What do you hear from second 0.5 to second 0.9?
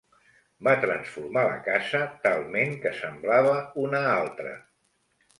Va